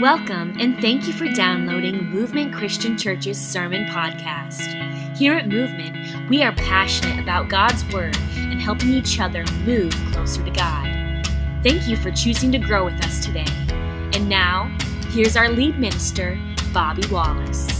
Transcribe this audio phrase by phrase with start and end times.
[0.00, 5.16] Welcome and thank you for downloading Movement Christian Church's Sermon Podcast.
[5.16, 10.44] Here at Movement, we are passionate about God's Word and helping each other move closer
[10.44, 11.26] to God.
[11.64, 13.52] Thank you for choosing to grow with us today.
[14.14, 14.72] And now,
[15.08, 16.38] here's our lead minister,
[16.72, 17.77] Bobby Wallace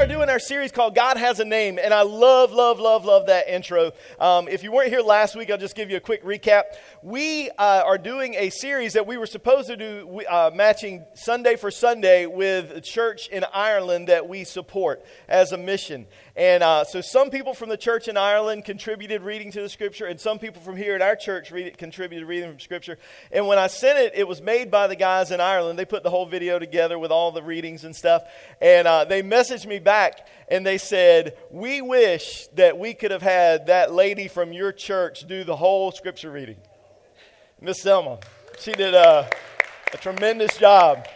[0.00, 3.26] are doing our series called God Has a Name, and I love, love, love, love
[3.26, 3.92] that intro.
[4.18, 6.62] Um, if you weren't here last week, I'll just give you a quick recap.
[7.02, 11.56] We uh, are doing a series that we were supposed to do uh, matching Sunday
[11.56, 16.06] for Sunday with a church in Ireland that we support as a mission.
[16.36, 20.06] And uh, so some people from the church in Ireland contributed reading to the scripture,
[20.06, 22.98] and some people from here at our church read, it, contributed reading from scripture.
[23.32, 25.78] And when I sent it, it was made by the guys in Ireland.
[25.78, 28.22] They put the whole video together with all the readings and stuff.
[28.60, 33.22] And uh, they messaged me back and they said, We wish that we could have
[33.22, 36.56] had that lady from your church do the whole scripture reading.
[37.60, 38.18] Miss Selma.
[38.58, 39.30] She did a,
[39.92, 41.06] a tremendous job.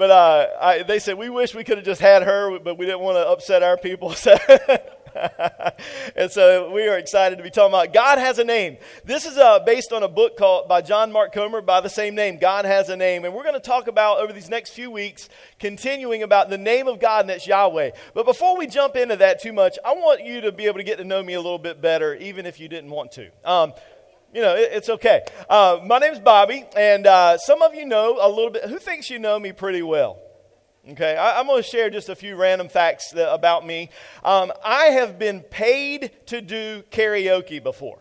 [0.00, 2.86] But uh, I, they said, we wish we could have just had her, but we
[2.86, 4.14] didn't want to upset our people.
[6.16, 8.78] and so we are excited to be talking about God has a name.
[9.04, 12.14] This is uh, based on a book called by John Mark Comer by the same
[12.14, 13.26] name, God has a name.
[13.26, 16.88] And we're going to talk about over these next few weeks, continuing about the name
[16.88, 17.90] of God, and that's Yahweh.
[18.14, 20.84] But before we jump into that too much, I want you to be able to
[20.84, 23.28] get to know me a little bit better, even if you didn't want to.
[23.44, 23.74] Um,
[24.32, 25.22] you know, it, it's okay.
[25.48, 28.64] Uh, my name's Bobby, and uh, some of you know a little bit.
[28.64, 30.18] Who thinks you know me pretty well?
[30.88, 33.90] Okay, I, am going to share just a few random facts that, about me.
[34.24, 37.98] Um, I have been paid to do karaoke before.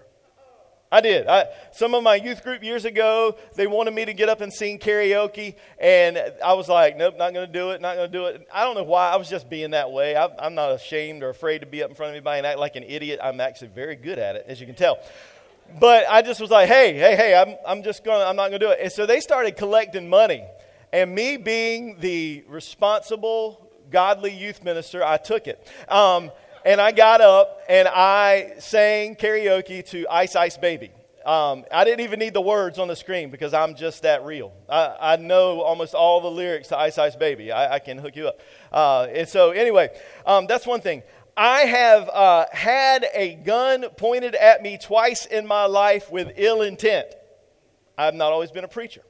[0.91, 1.27] I did.
[1.27, 4.51] I, some of my youth group years ago, they wanted me to get up and
[4.51, 8.17] sing karaoke, and I was like, nope, not going to do it, not going to
[8.17, 8.47] do it.
[8.51, 9.11] I don't know why.
[9.11, 10.15] I was just being that way.
[10.15, 12.59] I, I'm not ashamed or afraid to be up in front of anybody and act
[12.59, 13.19] like an idiot.
[13.21, 14.99] I'm actually very good at it, as you can tell
[15.79, 18.49] but I just was like, hey, hey, hey, I'm, I'm just going to, I'm not
[18.49, 18.79] going to do it.
[18.81, 20.43] And so they started collecting money.
[20.91, 25.67] And me being the responsible, godly youth minister, I took it.
[25.87, 26.31] Um,
[26.65, 30.91] and I got up and I sang karaoke to Ice Ice Baby.
[31.25, 34.51] Um, I didn't even need the words on the screen because I'm just that real.
[34.67, 37.51] I, I know almost all the lyrics to Ice Ice Baby.
[37.51, 38.39] I, I can hook you up.
[38.71, 39.89] Uh, and so, anyway,
[40.25, 41.03] um, that's one thing.
[41.39, 46.61] I have uh, had a gun pointed at me twice in my life with ill
[46.61, 47.07] intent.
[47.97, 49.03] I've not always been a preacher.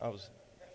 [0.00, 0.28] I was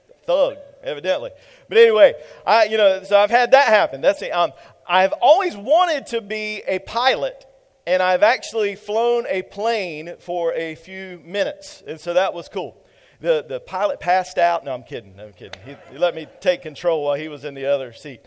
[0.10, 1.32] a thug, evidently.
[1.68, 2.14] But anyway,
[2.48, 4.00] I, you know, so I've had that happen.
[4.00, 4.30] That's it.
[4.30, 4.54] Um,
[4.88, 7.46] I've always wanted to be a pilot,
[7.86, 12.82] and I've actually flown a plane for a few minutes, and so that was cool.
[13.20, 14.64] The, the pilot passed out.
[14.64, 15.20] No, I'm kidding.
[15.20, 15.60] I'm kidding.
[15.66, 18.22] He, he let me take control while he was in the other seat.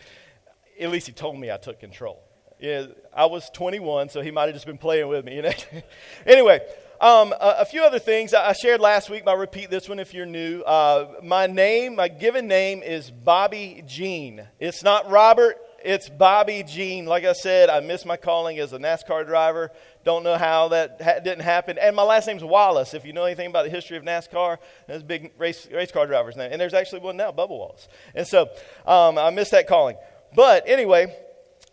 [0.79, 2.21] At least he told me I took control.
[2.59, 5.35] Yeah, I was 21, so he might have just been playing with me.
[5.35, 5.51] You know?
[6.25, 6.61] anyway,
[7.01, 9.25] um, a, a, few other things I shared last week.
[9.25, 10.61] but I'll repeat this one if you're new.
[10.61, 14.47] Uh, my name, my given name is Bobby Jean.
[14.59, 15.57] It's not Robert.
[15.83, 17.05] It's Bobby Jean.
[17.05, 19.71] Like I said, I missed my calling as a NASCAR driver.
[20.05, 21.77] Don't know how that ha- didn't happen.
[21.77, 22.93] And my last name's Wallace.
[22.93, 26.37] If you know anything about the history of NASCAR, there's big race, race car drivers
[26.37, 26.45] now.
[26.45, 27.87] And there's actually one now, Bubba Wallace.
[28.15, 28.49] And so
[28.87, 29.97] um, I missed that calling.
[30.33, 31.15] But anyway,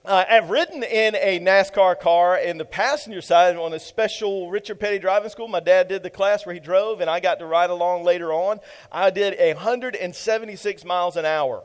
[0.05, 4.81] uh, I've ridden in a NASCAR car in the passenger side on a special Richard
[4.81, 5.47] Petty driving school.
[5.47, 8.33] My dad did the class where he drove, and I got to ride along later
[8.33, 8.59] on.
[8.91, 11.62] I did 176 miles an hour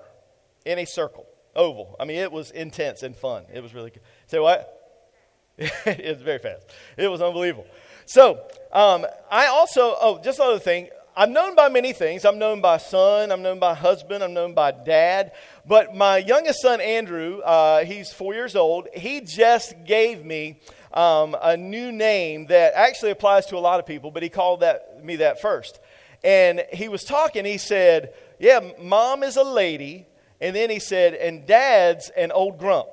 [0.66, 1.96] in a circle, oval.
[2.00, 3.46] I mean, it was intense and fun.
[3.52, 4.04] It was really good.
[4.28, 4.74] Say what?
[5.58, 6.68] it was very fast.
[6.96, 7.66] It was unbelievable.
[8.06, 10.90] So, um, I also, oh, just another thing.
[11.20, 12.26] I'm known by many things.
[12.26, 15.32] I'm known by son, I'm known by husband, I'm known by dad.
[15.66, 20.60] But my youngest son, Andrew, uh, he's four years old, he just gave me
[20.94, 24.60] um, a new name that actually applies to a lot of people, but he called
[24.60, 25.80] that, me that first.
[26.24, 30.06] And he was talking, he said, Yeah, mom is a lady.
[30.40, 32.90] And then he said, And dad's an old grump.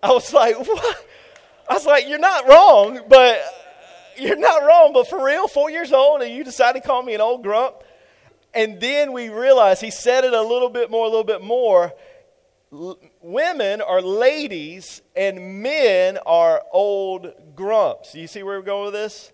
[0.00, 1.06] I was like, What?
[1.68, 3.42] I was like, You're not wrong, but
[4.18, 7.14] you're not wrong, but for real, four years old, and you decided to call me
[7.14, 7.76] an old grump?
[8.54, 11.92] And then we realized he said it a little bit more, a little bit more.
[12.72, 18.14] L- women are ladies, and men are old grumps.
[18.14, 19.32] You see where we're going with this?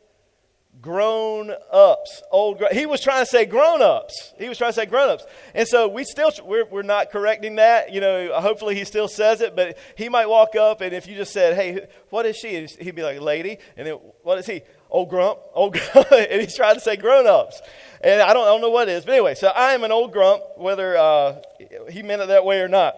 [0.83, 2.23] Grown ups.
[2.33, 4.35] Old, he was trying to say grown ups.
[4.37, 5.25] He was trying to say grown ups.
[5.55, 7.93] And so we still, we're, we're not correcting that.
[7.93, 11.15] You know, hopefully he still says it, but he might walk up and if you
[11.15, 12.67] just said, hey, what is she?
[12.81, 13.59] he'd be like, lady.
[13.77, 14.63] And then what is he?
[14.91, 15.39] Old grump.
[15.55, 16.11] Old grump.
[16.11, 17.63] and he's trying to say grown ups.
[18.03, 19.05] And I don't, I don't know what it is.
[19.05, 21.41] But anyway, so I am an old grump, whether uh,
[21.91, 22.97] he meant it that way or not.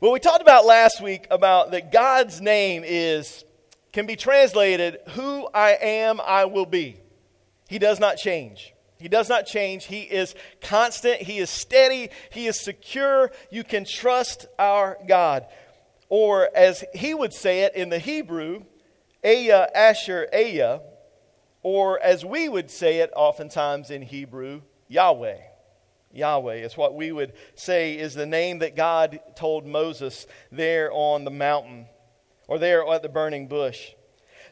[0.00, 3.44] But we talked about last week about that God's name is,
[3.92, 6.98] can be translated, who I am, I will be.
[7.68, 8.74] He does not change.
[8.98, 9.84] He does not change.
[9.84, 11.22] He is constant.
[11.22, 12.10] He is steady.
[12.30, 13.30] He is secure.
[13.50, 15.46] You can trust our God.
[16.08, 18.64] Or as he would say it in the Hebrew,
[19.24, 20.80] Aya Asher Aya,
[21.62, 25.38] or as we would say it oftentimes in Hebrew, Yahweh.
[26.10, 31.24] Yahweh is what we would say is the name that God told Moses there on
[31.24, 31.86] the mountain
[32.46, 33.92] or there at the burning bush.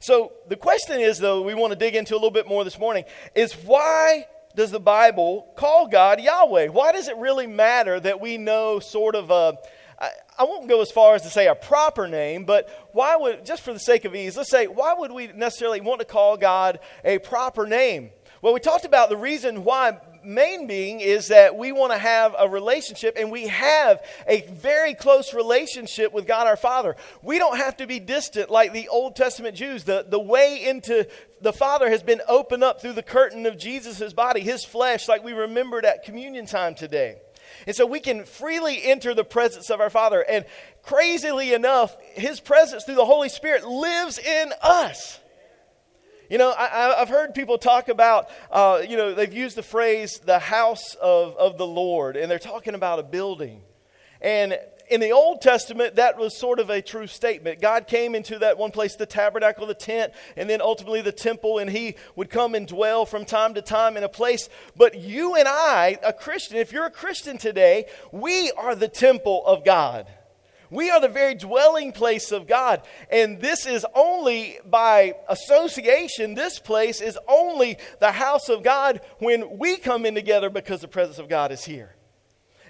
[0.00, 2.78] So the question is, though, we want to dig into a little bit more this
[2.78, 3.04] morning,
[3.34, 6.68] is why does the Bible call God Yahweh?
[6.68, 9.58] Why does it really matter that we know sort of a,
[10.38, 13.62] I won't go as far as to say a proper name, but why would, just
[13.62, 16.80] for the sake of ease, let's say, why would we necessarily want to call God
[17.04, 18.10] a proper name?
[18.42, 22.34] Well, we talked about the reason why main being is that we want to have
[22.38, 26.96] a relationship, and we have a very close relationship with God our Father.
[27.22, 29.84] We don't have to be distant like the Old Testament Jews.
[29.84, 31.08] The, the way into
[31.40, 35.22] the Father has been opened up through the curtain of Jesus' body, his flesh, like
[35.22, 37.16] we remembered at communion time today.
[37.66, 40.20] And so we can freely enter the presence of our Father.
[40.20, 40.44] And
[40.82, 45.20] crazily enough, his presence through the Holy Spirit lives in us.
[46.28, 50.18] You know, I, have heard people talk about, uh, you know, they've used the phrase
[50.18, 53.62] the house of, of the Lord, and they're talking about a building.
[54.20, 54.58] And
[54.88, 57.60] in the Old Testament, that was sort of a true statement.
[57.60, 61.58] God came into that one place, the tabernacle, the tent, and then ultimately the temple,
[61.58, 64.48] and He would come and dwell from time to time in a place.
[64.76, 69.44] But you and I, a Christian, if you're a Christian today, we are the temple
[69.46, 70.06] of God.
[70.70, 72.82] We are the very dwelling place of God.
[73.10, 79.58] And this is only by association, this place is only the house of God when
[79.58, 81.94] we come in together because the presence of God is here.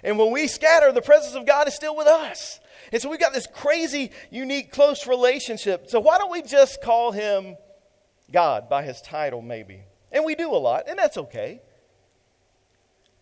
[0.03, 2.59] And when we scatter, the presence of God is still with us.
[2.91, 5.89] And so we've got this crazy, unique, close relationship.
[5.89, 7.57] So why don't we just call him
[8.31, 9.83] God by his title, maybe?
[10.11, 11.61] And we do a lot, and that's okay.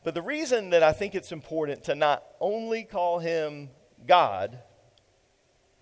[0.03, 3.69] But the reason that I think it's important to not only call him
[4.05, 4.59] God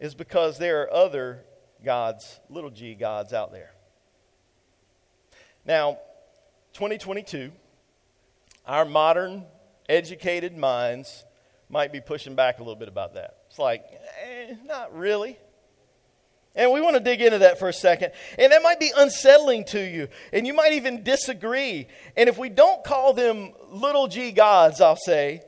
[0.03, 1.45] is because there are other
[1.83, 3.71] gods, little g gods out there.
[5.65, 5.97] Now,
[6.73, 7.53] 2022,
[8.67, 9.45] our modern
[9.87, 11.23] educated minds
[11.69, 13.37] might be pushing back a little bit about that.
[13.49, 13.85] It's like,
[14.21, 15.39] eh, not really.
[16.53, 18.11] And we want to dig into that for a second.
[18.37, 20.09] And that might be unsettling to you.
[20.33, 21.87] And you might even disagree.
[22.17, 25.43] And if we don't call them little g gods, I'll say,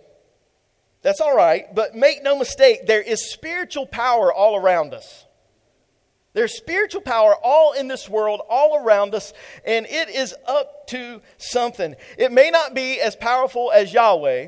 [1.06, 5.28] that's all right, but make no mistake, there is spiritual power all around us.
[6.34, 9.31] There's spiritual power all in this world, all around us,
[9.68, 11.96] and it is up to something.
[12.18, 14.48] It may not be as powerful as Yahweh,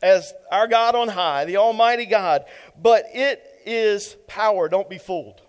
[0.00, 2.44] as our God on high, the Almighty God,
[2.80, 4.68] but it is power.
[4.68, 5.42] Don't be fooled.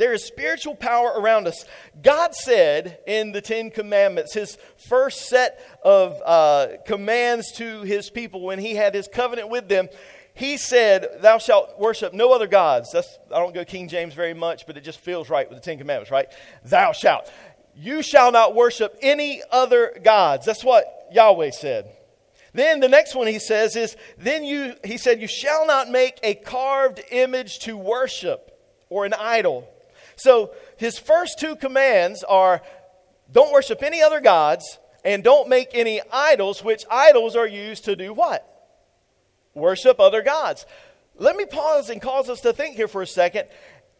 [0.00, 1.66] There is spiritual power around us.
[2.00, 4.56] God said in the Ten Commandments, his
[4.88, 9.90] first set of uh, commands to his people when he had his covenant with them,
[10.32, 12.92] he said, Thou shalt worship no other gods.
[12.92, 15.62] That's, I don't go King James very much, but it just feels right with the
[15.62, 16.28] Ten Commandments, right?
[16.64, 17.30] Thou shalt.
[17.76, 20.46] You shall not worship any other gods.
[20.46, 21.94] That's what Yahweh said.
[22.54, 26.18] Then the next one he says is, Then you, he said, You shall not make
[26.22, 28.46] a carved image to worship
[28.88, 29.68] or an idol.
[30.20, 32.62] So his first two commands are
[33.32, 37.96] don't worship any other gods and don't make any idols, which idols are used to
[37.96, 38.46] do what?
[39.54, 40.66] Worship other gods.
[41.16, 43.48] Let me pause and cause us to think here for a second.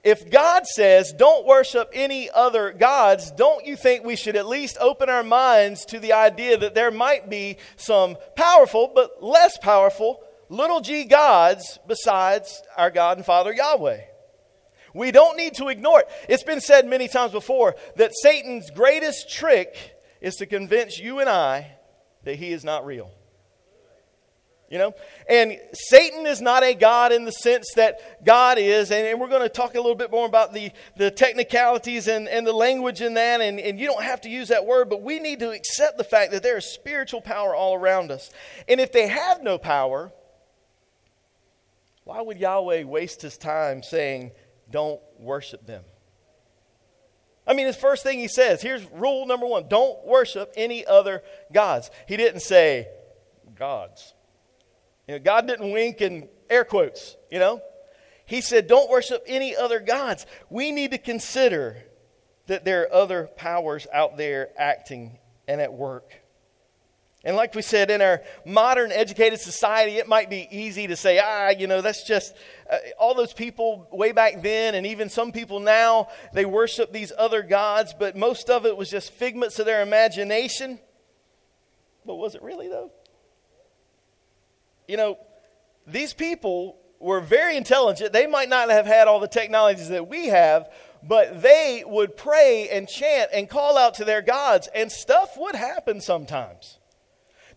[0.04, 4.76] If God says don't worship any other gods, don't you think we should at least
[4.80, 10.23] open our minds to the idea that there might be some powerful but less powerful
[10.49, 14.00] little g gods besides our God and Father Yahweh?
[14.94, 16.09] We don't need to ignore it.
[16.28, 21.28] It's been said many times before that Satan's greatest trick is to convince you and
[21.28, 21.76] I
[22.25, 23.11] that he is not real.
[24.70, 24.94] You know?
[25.28, 28.92] And Satan is not a God in the sense that God is.
[28.92, 32.28] And, and we're going to talk a little bit more about the, the technicalities and,
[32.28, 33.40] and the language in that.
[33.40, 36.04] And, and you don't have to use that word, but we need to accept the
[36.04, 38.30] fact that there is spiritual power all around us.
[38.68, 40.12] And if they have no power,
[42.04, 44.30] why would Yahweh waste his time saying,
[44.70, 45.84] don't worship them.
[47.46, 51.22] I mean, his first thing he says here's rule number one don't worship any other
[51.52, 51.90] gods.
[52.06, 52.88] He didn't say
[53.56, 54.14] gods.
[55.08, 57.60] You know, God didn't wink in air quotes, you know.
[58.24, 60.24] He said, don't worship any other gods.
[60.50, 61.82] We need to consider
[62.46, 66.12] that there are other powers out there acting and at work.
[67.22, 71.20] And like we said, in our modern educated society, it might be easy to say,
[71.22, 72.34] ah, you know, that's just
[72.70, 77.12] uh, all those people way back then, and even some people now, they worship these
[77.18, 80.78] other gods, but most of it was just figments of their imagination.
[82.06, 82.90] But was it really, though?
[84.88, 85.18] You know,
[85.86, 88.14] these people were very intelligent.
[88.14, 90.70] They might not have had all the technologies that we have,
[91.02, 95.54] but they would pray and chant and call out to their gods, and stuff would
[95.54, 96.78] happen sometimes.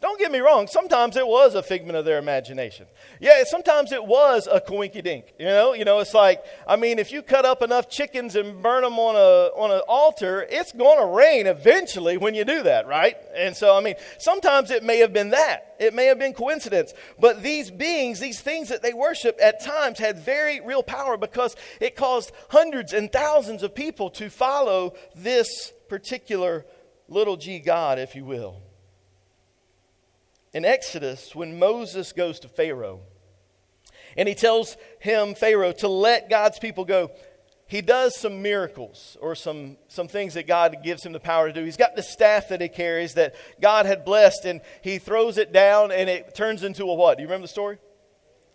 [0.04, 2.88] Don't get me wrong, sometimes it was a figment of their imagination.
[3.22, 5.34] Yeah, sometimes it was a coinky dink.
[5.40, 8.62] You know, you know, it's like, I mean, if you cut up enough chickens and
[8.62, 12.86] burn them on a on an altar, it's gonna rain eventually when you do that,
[12.86, 13.16] right?
[13.34, 15.78] And so I mean, sometimes it may have been that.
[15.80, 16.94] It may have been coincidence.
[17.18, 21.56] But these beings, these things that they worship at times had very real power because
[21.80, 26.66] it caused hundreds and thousands of people to follow this particular
[27.08, 28.64] little g God, if you will
[30.54, 33.02] in Exodus when Moses goes to Pharaoh
[34.16, 37.12] and he tells him, Pharaoh, to let God's people go.
[37.66, 41.54] He does some miracles or some, some things that God gives him the power to
[41.54, 41.66] do.
[41.66, 45.52] He's got the staff that he carries that God had blessed, and he throws it
[45.52, 47.18] down and it turns into a what?
[47.18, 47.80] Do you remember the story?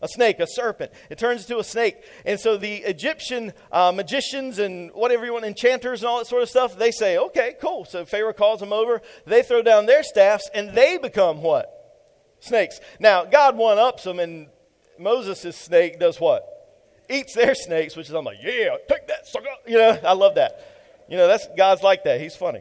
[0.00, 0.92] A snake, a serpent.
[1.10, 1.96] It turns into a snake.
[2.24, 6.44] And so the Egyptian uh, magicians and whatever you want, enchanters and all that sort
[6.44, 7.84] of stuff, they say, okay, cool.
[7.84, 9.02] So Pharaoh calls them over.
[9.26, 11.77] They throw down their staffs and they become what?
[12.40, 12.80] Snakes.
[12.98, 14.48] Now, God one ups them, and
[14.98, 16.44] Moses' snake does what?
[17.10, 19.46] Eats their snakes, which is, I'm like, yeah, take that, sucker.
[19.66, 21.04] You know, I love that.
[21.08, 22.20] You know, that's God's like that.
[22.20, 22.60] He's funny.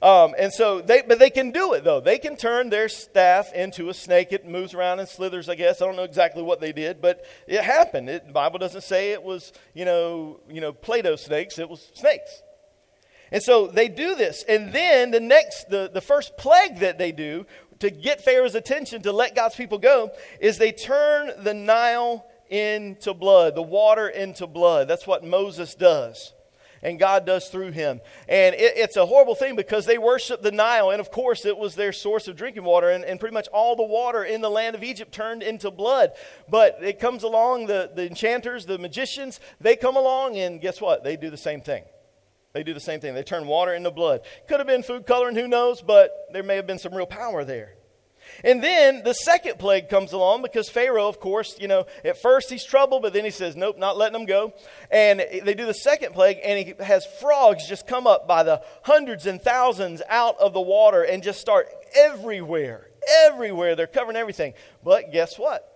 [0.00, 2.00] Um, and so they, but they can do it though.
[2.00, 4.32] They can turn their staff into a snake.
[4.32, 5.48] It moves around and slithers.
[5.48, 8.10] I guess I don't know exactly what they did, but it happened.
[8.10, 11.56] It, the Bible doesn't say it was, you know, you know, Play-Doh snakes.
[11.58, 12.42] It was snakes.
[13.30, 17.12] And so they do this, and then the next, the, the first plague that they
[17.12, 17.46] do
[17.82, 23.12] to get Pharaoh's attention to let God's people go is they turn the Nile into
[23.12, 24.86] blood, the water into blood.
[24.86, 26.32] That's what Moses does.
[26.84, 28.00] And God does through him.
[28.28, 30.90] And it, it's a horrible thing because they worship the Nile.
[30.90, 32.90] And of course, it was their source of drinking water.
[32.90, 36.12] And, and pretty much all the water in the land of Egypt turned into blood.
[36.48, 41.02] But it comes along, the, the enchanters, the magicians, they come along, and guess what?
[41.02, 41.82] They do the same thing.
[42.52, 43.14] They do the same thing.
[43.14, 44.20] They turn water into blood.
[44.46, 47.44] Could have been food coloring, who knows, but there may have been some real power
[47.44, 47.74] there.
[48.44, 52.50] And then the second plague comes along because Pharaoh, of course, you know, at first
[52.50, 54.54] he's troubled, but then he says, nope, not letting them go.
[54.90, 58.62] And they do the second plague, and he has frogs just come up by the
[58.84, 62.88] hundreds and thousands out of the water and just start everywhere.
[63.24, 63.74] Everywhere.
[63.76, 64.54] They're covering everything.
[64.84, 65.71] But guess what?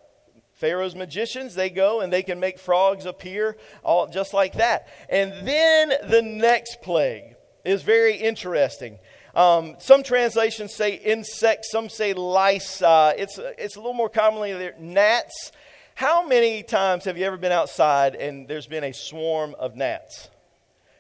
[0.57, 4.89] Pharaoh's magicians, they go and they can make frogs appear all just like that.
[5.11, 8.99] And then the next plague is very interesting.
[9.35, 12.81] Um, some translations say insects, some say lice.
[12.81, 15.53] Uh, it's, it's a little more commonly gnats.
[15.95, 20.31] How many times have you ever been outside and there's been a swarm of gnats?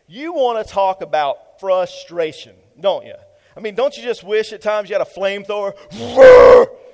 [0.06, 3.14] You want to talk about frustration, don't you?
[3.56, 5.72] I mean, don't you just wish at times you had a flamethrower?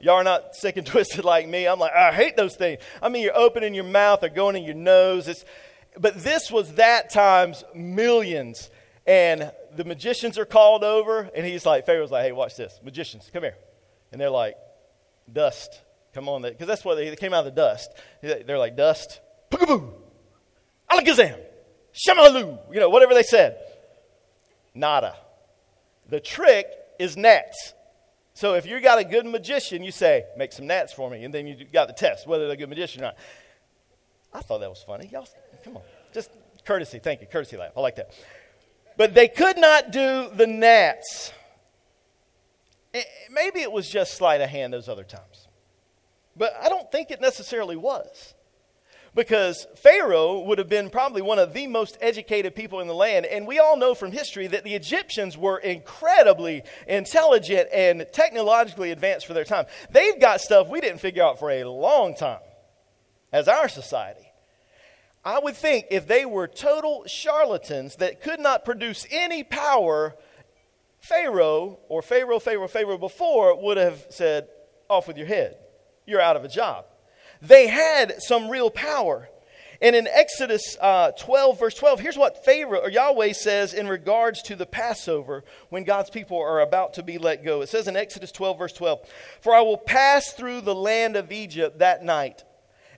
[0.00, 1.66] Y'all are not sick and twisted like me.
[1.66, 2.80] I'm like, I hate those things.
[3.02, 5.28] I mean, you're opening your mouth, they're going in your nose.
[5.28, 5.44] It's,
[5.98, 8.70] but this was that times millions.
[9.06, 12.78] And the magicians are called over, and he's like, Pharaoh's like, hey, watch this.
[12.84, 13.56] Magicians, come here.
[14.12, 14.54] And they're like,
[15.32, 15.80] dust,
[16.12, 16.42] come on.
[16.42, 17.90] Because that's what they, they, came out of the dust.
[18.22, 19.92] They're like, dust, pugaboo,
[20.90, 21.38] alakazam,
[21.94, 23.58] shamalu, you know, whatever they said.
[24.74, 25.16] Nada.
[26.08, 26.66] The trick
[26.98, 27.74] is gnats.
[28.38, 31.34] So if you got a good magician, you say, make some gnats for me, and
[31.34, 33.16] then you got the test whether they're a good magician or not.
[34.32, 35.08] I thought that was funny.
[35.12, 35.26] Y'all,
[35.64, 35.82] come on.
[36.14, 36.30] Just
[36.64, 37.00] courtesy.
[37.00, 37.26] Thank you.
[37.26, 37.72] Courtesy laugh.
[37.76, 38.12] I like that.
[38.96, 41.32] But they could not do the gnats.
[42.94, 45.48] Eh, maybe it was just sleight of hand those other times.
[46.36, 48.34] But I don't think it necessarily was
[49.14, 53.26] because Pharaoh would have been probably one of the most educated people in the land.
[53.26, 59.26] And we all know from history that the Egyptians were incredibly intelligent and technologically advanced
[59.26, 59.66] for their time.
[59.90, 62.40] They've got stuff we didn't figure out for a long time
[63.32, 64.24] as our society.
[65.24, 70.14] I would think if they were total charlatans that could not produce any power,
[71.00, 74.48] Pharaoh or Pharaoh, Pharaoh, Pharaoh before would have said,
[74.88, 75.56] Off with your head.
[76.06, 76.86] You're out of a job
[77.40, 79.28] they had some real power.
[79.80, 84.42] And in Exodus uh, 12, verse 12, here's what Pharaoh or Yahweh says in regards
[84.42, 87.62] to the Passover when God's people are about to be let go.
[87.62, 89.00] It says in Exodus 12, verse 12,
[89.40, 92.42] For I will pass through the land of Egypt that night,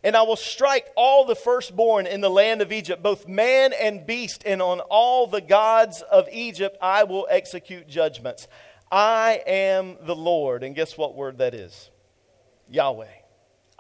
[0.03, 4.07] and I will strike all the firstborn in the land of Egypt, both man and
[4.07, 8.49] beast, and on all the gods of Egypt I will execute judgments.
[8.91, 10.63] I am the Lord.
[10.63, 11.91] And guess what word that is?
[12.71, 13.20] Yahweh.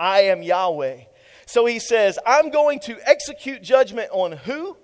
[0.00, 1.02] I am Yahweh.
[1.44, 4.78] So he says, I'm going to execute judgment on who?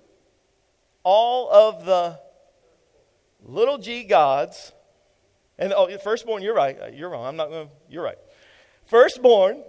[1.03, 2.21] All of the
[3.43, 4.73] little g gods
[5.59, 6.79] And oh, firstborn, you're right.
[6.79, 7.25] Uh, you're wrong.
[7.25, 8.19] I'm not going to, you're right.
[8.85, 9.63] Firstborn,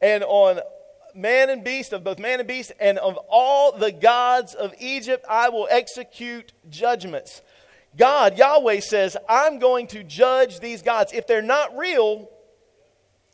[0.00, 0.60] and on
[1.14, 5.24] man and beast, of both man and beast, and of all the gods of Egypt,
[5.28, 7.42] I will execute judgments.
[7.96, 11.12] God, Yahweh says, I'm going to judge these gods.
[11.12, 12.30] If they're not real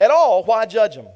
[0.00, 1.06] at all, why judge them?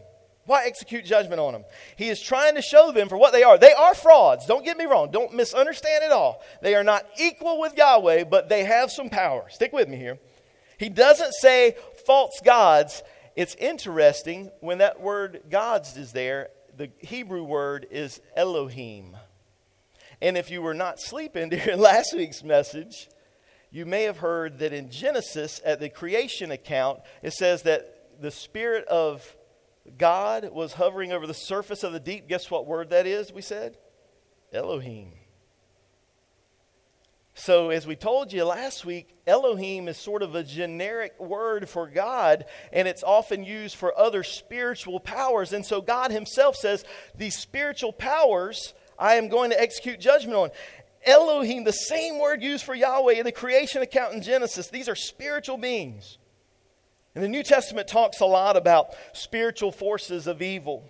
[0.50, 1.64] Why execute judgment on them?
[1.94, 3.56] He is trying to show them for what they are.
[3.56, 4.46] They are frauds.
[4.46, 5.12] Don't get me wrong.
[5.12, 6.42] Don't misunderstand at all.
[6.60, 9.44] They are not equal with Yahweh, but they have some power.
[9.48, 10.18] Stick with me here.
[10.76, 13.04] He doesn't say false gods.
[13.36, 19.16] It's interesting when that word gods is there, the Hebrew word is Elohim.
[20.20, 23.08] And if you were not sleeping during last week's message,
[23.70, 28.32] you may have heard that in Genesis, at the creation account, it says that the
[28.32, 29.36] Spirit of
[29.98, 32.28] God was hovering over the surface of the deep.
[32.28, 33.76] Guess what word that is, we said?
[34.52, 35.12] Elohim.
[37.34, 41.86] So, as we told you last week, Elohim is sort of a generic word for
[41.86, 45.52] God, and it's often used for other spiritual powers.
[45.52, 46.84] And so, God Himself says,
[47.16, 50.50] These spiritual powers I am going to execute judgment on.
[51.06, 54.94] Elohim, the same word used for Yahweh in the creation account in Genesis, these are
[54.94, 56.18] spiritual beings.
[57.14, 60.84] And the New Testament talks a lot about spiritual forces of evil.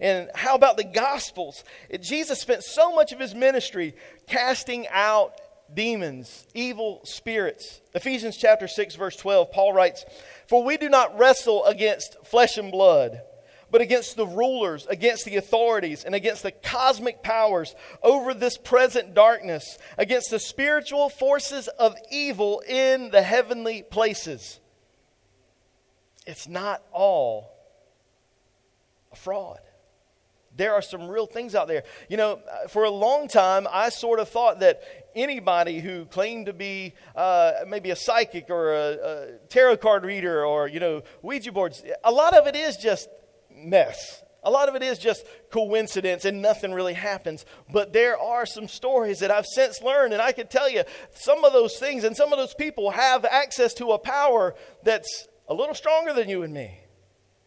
[0.00, 1.62] And how about the Gospels?
[2.00, 3.94] Jesus spent so much of his ministry
[4.26, 5.40] casting out
[5.72, 7.80] demons, evil spirits.
[7.94, 10.04] Ephesians chapter 6 verse 12, Paul writes,
[10.46, 13.22] "For we do not wrestle against flesh and blood,
[13.70, 19.14] but against the rulers, against the authorities, and against the cosmic powers over this present
[19.14, 24.60] darkness, against the spiritual forces of evil in the heavenly places."
[26.26, 27.50] It's not all
[29.12, 29.60] a fraud
[30.56, 31.82] there are some real things out there.
[32.08, 32.38] You know,
[32.68, 34.82] for a long time, I sort of thought that
[35.14, 40.44] anybody who claimed to be uh, maybe a psychic or a, a, tarot card reader
[40.44, 43.08] or, you know, Ouija boards, a lot of it is just
[43.54, 44.22] mess.
[44.46, 47.46] A lot of it is just coincidence and nothing really happens.
[47.72, 50.82] But there are some stories that I've since learned, and I can tell you
[51.14, 55.26] some of those things and some of those people have access to a power that's
[55.48, 56.80] a little stronger than you and me.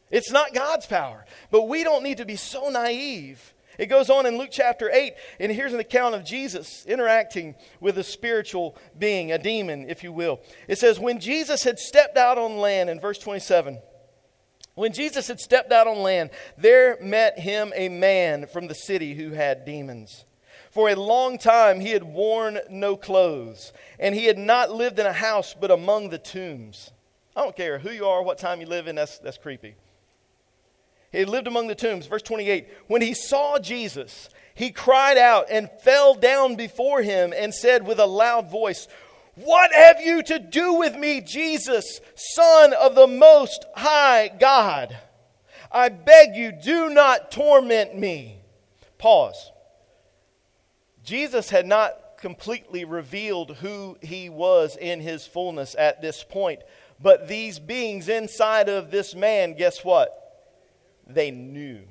[0.10, 1.26] It's not God's power.
[1.52, 3.54] But we don't need to be so naive.
[3.78, 7.98] It goes on in Luke chapter 8, and here's an account of Jesus interacting with
[8.00, 10.40] a spiritual being, a demon, if you will.
[10.68, 13.80] It says, When Jesus had stepped out on land, in verse 27,
[14.74, 19.14] when Jesus had stepped out on land, there met him a man from the city
[19.14, 20.26] who had demons.
[20.72, 25.06] For a long time he had worn no clothes, and he had not lived in
[25.06, 26.92] a house but among the tombs.
[27.38, 29.76] I don't care who you are, what time you live in, that's, that's creepy.
[31.12, 32.08] He lived among the tombs.
[32.08, 37.54] Verse 28 When he saw Jesus, he cried out and fell down before him and
[37.54, 38.88] said with a loud voice,
[39.36, 44.98] What have you to do with me, Jesus, Son of the Most High God?
[45.72, 48.40] I beg you, do not torment me.
[48.98, 49.52] Pause.
[51.04, 56.62] Jesus had not completely revealed who he was in his fullness at this point.
[57.00, 60.28] But these beings inside of this man, guess what?
[61.10, 61.82] they knew.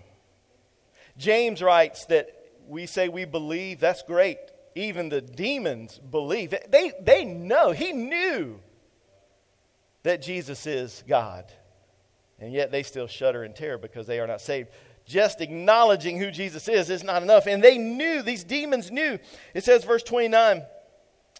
[1.17, 2.29] James writes that
[2.69, 4.39] we say we believe, that's great.
[4.75, 6.55] Even the demons believe.
[6.69, 7.73] They, they know.
[7.73, 8.61] He knew
[10.03, 11.51] that Jesus is God.
[12.39, 14.69] And yet they still shudder in terror because they are not saved.
[15.07, 17.47] Just acknowledging who Jesus is is not enough.
[17.47, 19.19] And they knew, these demons knew.
[19.55, 20.63] It says, verse 29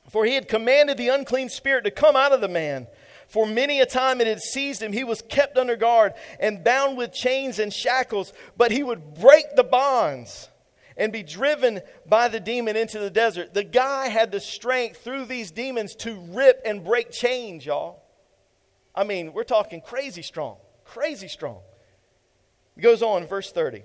[0.09, 2.87] For he had commanded the unclean spirit to come out of the man.
[3.29, 4.93] For many a time it had seized him.
[4.93, 9.57] He was kept under guard and bound with chains and shackles, but he would break
[9.57, 10.49] the bonds
[10.97, 13.53] and be driven by the demon into the desert.
[13.53, 18.03] The guy had the strength through these demons to rip and break chains, y'all.
[18.95, 21.61] I mean, we're talking crazy strong, crazy strong.
[22.77, 23.83] It goes on, verse 30.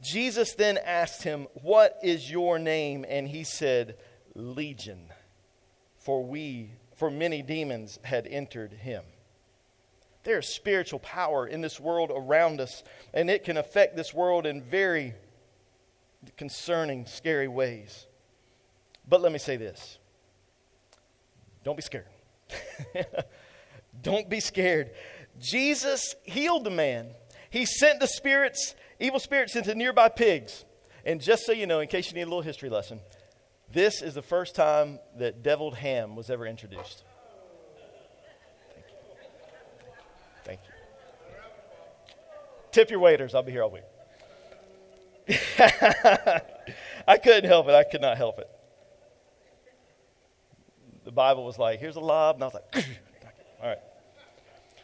[0.00, 3.04] Jesus then asked him, What is your name?
[3.08, 3.96] And he said,
[4.34, 5.10] Legion,
[5.98, 9.04] for we for many demons had entered him.
[10.24, 12.82] There's spiritual power in this world around us,
[13.14, 15.14] and it can affect this world in very
[16.36, 18.06] concerning, scary ways.
[19.08, 19.98] But let me say this
[21.62, 22.06] don't be scared.
[24.02, 24.90] don't be scared.
[25.38, 27.10] Jesus healed the man,
[27.48, 30.64] he sent the spirits, evil spirits, into nearby pigs.
[31.04, 33.00] And just so you know, in case you need a little history lesson,
[33.72, 37.04] this is the first time that deviled ham was ever introduced.
[38.74, 38.94] Thank you.
[40.44, 40.72] Thank you.
[42.72, 43.34] Tip your waiters.
[43.34, 43.82] I'll be here all week.
[47.06, 47.74] I couldn't help it.
[47.74, 48.48] I could not help it.
[51.04, 52.36] The Bible was like, here's a lob.
[52.36, 52.84] And I was like,
[53.62, 53.78] All right.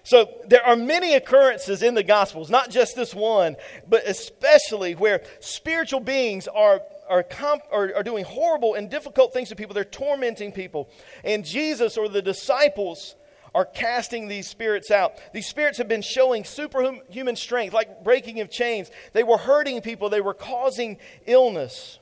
[0.03, 3.57] So there are many occurrences in the Gospels, not just this one,
[3.89, 9.49] but especially where spiritual beings are, are, comp, are, are doing horrible and difficult things
[9.51, 9.75] to people.
[9.75, 10.89] They're tormenting people.
[11.25, 13.17] And Jesus or the disciples
[13.55, 15.15] are casting these spirits out.
[15.33, 18.91] These spirits have been showing superhuman strength, like breaking of chains.
[19.13, 21.99] They were hurting people, they were causing illness.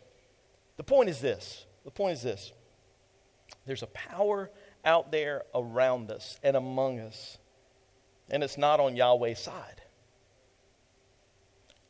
[0.79, 2.53] The point is this the point is this
[3.67, 4.51] there's a power
[4.85, 7.39] out there around us and among us
[8.31, 9.83] and it's not on Yahweh's side.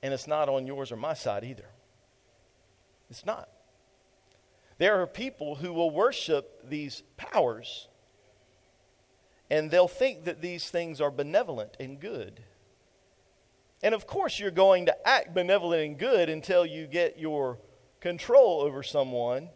[0.03, 1.69] And it's not on yours or my side either.
[3.13, 3.51] It's not.
[4.79, 7.89] There are people who will worship these powers,
[9.51, 12.43] and they'll think that these things are benevolent and good.
[13.83, 17.59] And of course, you're going to act benevolent and good until you get your
[18.01, 19.51] control over someone,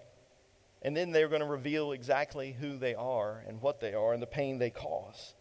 [0.82, 4.22] and then they're going to reveal exactly who they are and what they are and
[4.22, 5.34] the pain they cause.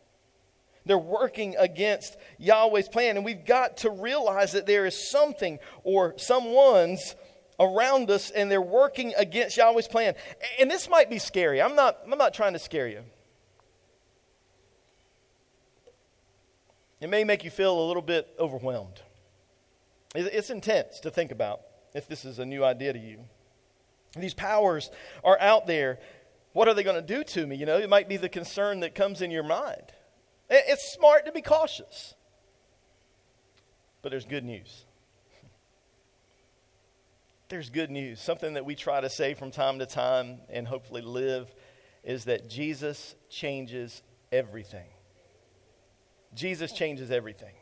[0.86, 3.18] They're working against Yahweh's plan.
[3.18, 7.16] And we've got to realize that there is something or someone's
[7.60, 10.16] around us and they're working against Yahweh's plan.
[10.60, 11.62] And this might be scary.
[11.62, 13.02] I'm not, I'm not trying to scare you.
[17.02, 19.02] It may make you feel a little bit overwhelmed.
[20.16, 21.62] It's intense to think about
[21.94, 23.20] if this is a new idea to you.
[24.18, 24.90] These powers
[25.24, 26.00] are out there.
[26.54, 27.58] What are they going to do to me?
[27.58, 29.92] You know, it might be the concern that comes in your mind.
[30.50, 32.16] It's smart to be cautious.
[34.02, 34.86] But there's good news.
[37.56, 38.20] There's good news.
[38.20, 41.56] Something that we try to say from time to time and hopefully live
[42.04, 44.90] is that Jesus changes everything.
[46.34, 47.54] Jesus changes everything.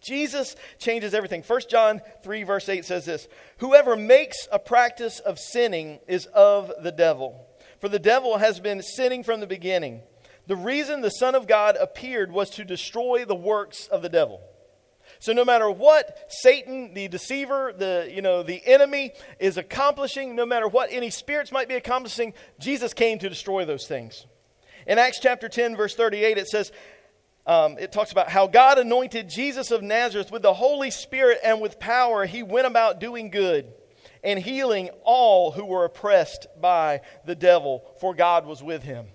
[0.00, 1.44] Jesus changes everything.
[1.46, 6.72] 1 John 3, verse 8 says this Whoever makes a practice of sinning is of
[6.82, 7.46] the devil,
[7.80, 10.02] for the devil has been sinning from the beginning.
[10.48, 14.40] The reason the Son of God appeared was to destroy the works of the devil.
[15.20, 20.46] So no matter what Satan, the deceiver, the you know the enemy is accomplishing, no
[20.46, 24.26] matter what any spirits might be accomplishing, Jesus came to destroy those things.
[24.86, 26.72] In Acts chapter 10, verse 38, it says,
[27.46, 31.60] um, it talks about how God anointed Jesus of Nazareth with the Holy Spirit and
[31.60, 32.26] with power.
[32.26, 33.72] He went about doing good
[34.22, 39.06] and healing all who were oppressed by the devil, for God was with him.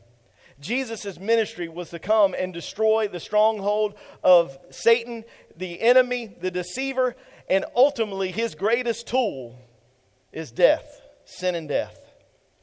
[0.59, 5.25] Jesus' ministry was to come and destroy the stronghold of Satan,
[5.57, 7.15] the enemy, the deceiver,
[7.49, 9.59] and ultimately his greatest tool
[10.31, 11.99] is death, sin and death.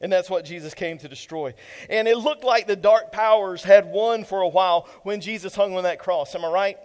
[0.01, 1.53] And that's what Jesus came to destroy.
[1.89, 5.75] And it looked like the dark powers had won for a while when Jesus hung
[5.77, 6.33] on that cross.
[6.33, 6.77] Am I right?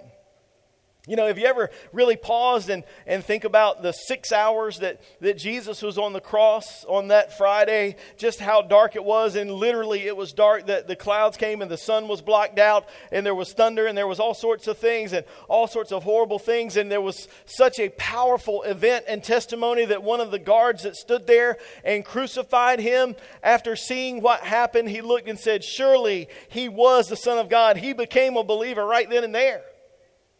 [1.08, 5.00] You know, have you ever really paused and, and think about the six hours that,
[5.20, 9.36] that Jesus was on the cross on that Friday, just how dark it was?
[9.36, 12.88] And literally, it was dark that the clouds came and the sun was blocked out,
[13.12, 16.02] and there was thunder, and there was all sorts of things and all sorts of
[16.02, 16.76] horrible things.
[16.76, 20.96] And there was such a powerful event and testimony that one of the guards that
[20.96, 23.14] stood there and crucified him,
[23.44, 27.76] after seeing what happened, he looked and said, Surely he was the Son of God.
[27.76, 29.62] He became a believer right then and there.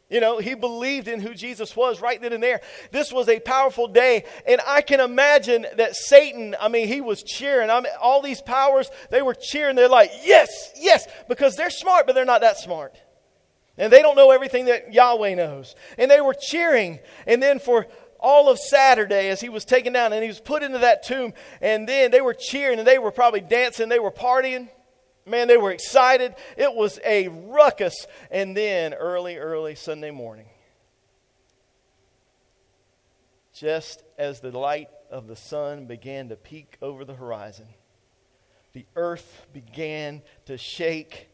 [0.09, 2.61] You know, he believed in who Jesus was right then and there.
[2.93, 4.25] This was a powerful day.
[4.47, 7.71] And I can imagine that Satan, I mean, he was cheering.
[7.71, 9.75] I mean, all these powers, they were cheering.
[9.75, 12.97] They're like, yes, yes, because they're smart, but they're not that smart.
[13.77, 15.75] And they don't know everything that Yahweh knows.
[15.99, 17.01] And they were cheering.
[17.27, 17.89] And then for
[18.21, 21.35] all of Saturday, as he was taken down and he was put into that tomb,
[21.61, 24.69] and then they were cheering and they were probably dancing, they were partying.
[25.27, 26.37] Man, they were excited.
[26.57, 28.07] It was a ruckus.
[28.31, 30.47] And then early, early Sunday morning,
[33.53, 37.67] just as the light of the sun began to peek over the horizon,
[38.73, 41.29] the earth began to shake.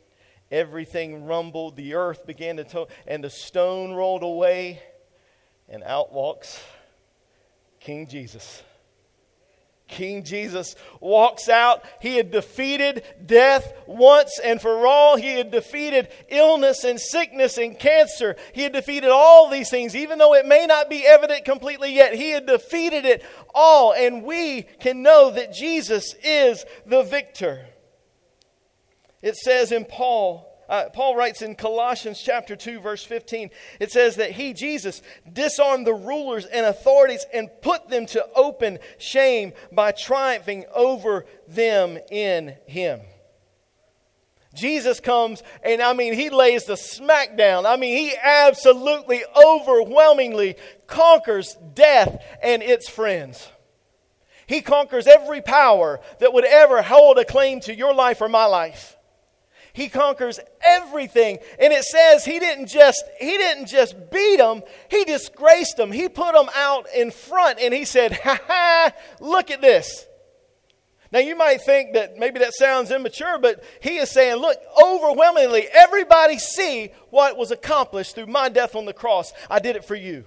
[0.51, 1.77] Everything rumbled.
[1.77, 4.83] The earth began to, to and the stone rolled away.
[5.69, 6.63] And out walks
[7.81, 8.63] King Jesus.
[9.93, 11.85] King Jesus walks out.
[12.01, 15.17] He had defeated death once and for all.
[15.17, 18.35] He had defeated illness and sickness and cancer.
[18.53, 22.15] He had defeated all these things, even though it may not be evident completely yet.
[22.15, 23.25] He had defeated it
[23.55, 27.67] all, and we can know that Jesus is the victor.
[29.23, 34.17] It says in Paul, uh, Paul writes in Colossians chapter 2, verse 15, it says
[34.17, 39.93] that he, Jesus, disarmed the rulers and authorities and put them to open shame by
[39.93, 43.01] triumphing over them in him.
[44.55, 47.67] Jesus comes and I mean, he lays the smackdown.
[47.67, 50.57] I mean, he absolutely overwhelmingly
[50.87, 53.47] conquers death and its friends.
[54.47, 58.47] He conquers every power that would ever hold a claim to your life or my
[58.47, 58.97] life.
[59.73, 61.39] He conquers everything.
[61.59, 65.93] And it says he didn't just he didn't just beat them, he disgraced them.
[65.93, 70.07] He put them out in front and he said, "Ha ha, look at this."
[71.13, 75.69] Now you might think that maybe that sounds immature, but he is saying, look, overwhelmingly
[75.71, 79.35] everybody see what was accomplished through my death on the cross.
[79.51, 80.25] I did it for you.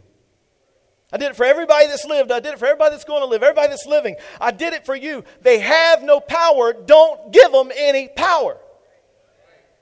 [1.11, 2.31] I did it for everybody that's lived.
[2.31, 4.15] I did it for everybody that's going to live, everybody that's living.
[4.39, 5.23] I did it for you.
[5.41, 6.73] They have no power.
[6.73, 8.57] Don't give them any power.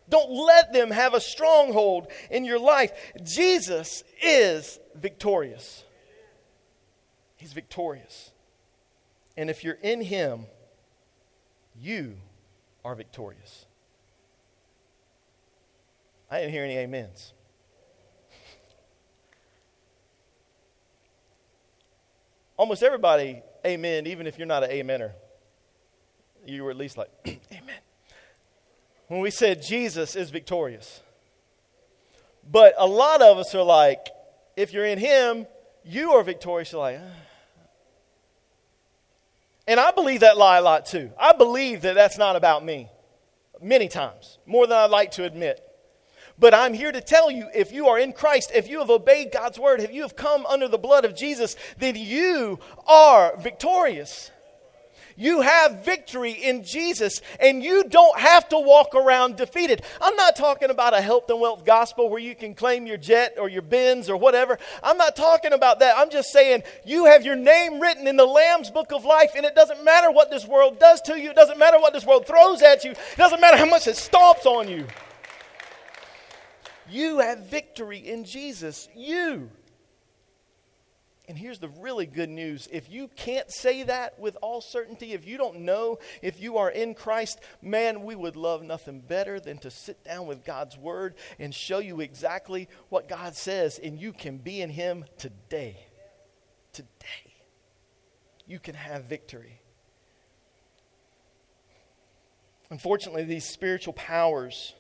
[0.10, 2.92] Don't let them have a stronghold in your life.
[3.24, 5.84] Jesus is victorious.
[7.36, 8.32] He's victorious.
[9.38, 10.46] And if you're in Him,
[11.80, 12.18] you
[12.84, 13.66] are victorious.
[16.30, 17.34] I didn't hear any amens.
[22.58, 25.14] Almost everybody, amen, even if you're not an amener.
[26.46, 27.10] You were at least like,
[27.52, 27.78] amen
[29.14, 31.02] when we said Jesus is victorious.
[32.52, 34.08] But a lot of us are like,
[34.58, 35.46] if you're in Him,
[35.86, 36.72] you are victorious.
[36.72, 37.16] You're like, ah.
[39.68, 41.12] and I believe that lie a lot too.
[41.20, 42.90] I believe that that's not about me
[43.62, 45.62] many times, more than I'd like to admit.
[46.40, 49.32] But I'm here to tell you if you are in Christ, if you have obeyed
[49.32, 54.32] God's word, if you have come under the blood of Jesus, then you are victorious.
[55.16, 59.84] You have victory in Jesus, and you don't have to walk around defeated.
[60.02, 63.36] I'm not talking about a health and wealth gospel where you can claim your jet
[63.40, 64.58] or your Benz or whatever.
[64.82, 65.98] I'm not talking about that.
[65.98, 69.46] I'm just saying you have your name written in the Lamb's book of life, and
[69.46, 72.26] it doesn't matter what this world does to you, it doesn't matter what this world
[72.26, 74.86] throws at you, it doesn't matter how much it stomps on you.
[76.90, 78.90] You have victory in Jesus.
[78.96, 79.50] You.
[81.34, 82.70] And here's the really good news.
[82.72, 86.70] If you can't say that with all certainty, if you don't know if you are
[86.70, 91.16] in Christ, man, we would love nothing better than to sit down with God's Word
[91.40, 95.88] and show you exactly what God says, and you can be in Him today.
[96.72, 97.34] Today.
[98.46, 99.60] You can have victory.
[102.70, 104.76] Unfortunately, these spiritual powers,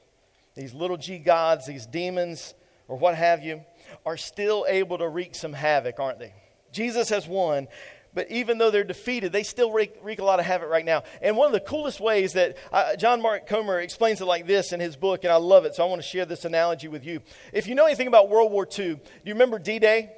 [0.53, 2.53] these little g gods, these demons,
[2.87, 3.65] or what have you,
[4.05, 6.35] are still able to wreak some havoc, aren't they?
[6.73, 7.67] Jesus has won,
[8.13, 11.03] but even though they're defeated, they still wreak, wreak, a lot of havoc right now.
[11.21, 14.71] And one of the coolest ways that uh, John Mark Comer explains it like this
[14.71, 17.05] in his book, and I love it, so I want to share this analogy with
[17.05, 17.21] you.
[17.51, 20.11] If you know anything about World War II, do you remember D Day?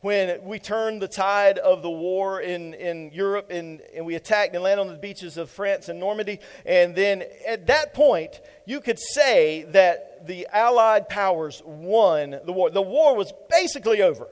[0.00, 4.52] When we turned the tide of the war in, in Europe and, and we attacked
[4.52, 6.40] and landed on the beaches of France and Normandy.
[6.66, 12.70] And then at that point, you could say that the Allied powers won the war.
[12.70, 14.26] The war was basically over.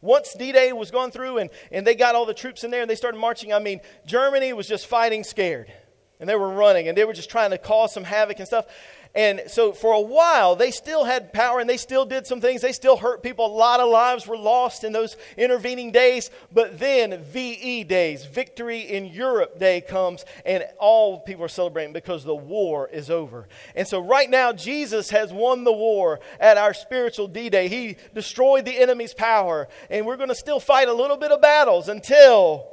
[0.00, 2.80] Once D Day was gone through and, and they got all the troops in there
[2.80, 5.72] and they started marching, I mean, Germany was just fighting scared.
[6.20, 8.66] And they were running and they were just trying to cause some havoc and stuff.
[9.14, 12.60] And so for a while, they still had power and they still did some things.
[12.60, 13.46] They still hurt people.
[13.46, 16.30] A lot of lives were lost in those intervening days.
[16.52, 22.22] But then VE days, Victory in Europe Day comes, and all people are celebrating because
[22.22, 23.48] the war is over.
[23.74, 27.66] And so right now, Jesus has won the war at our spiritual D Day.
[27.66, 29.66] He destroyed the enemy's power.
[29.90, 32.68] And we're going to still fight a little bit of battles until